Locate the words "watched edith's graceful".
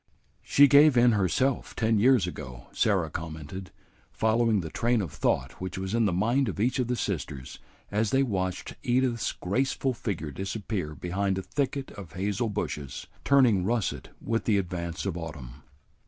8.23-9.93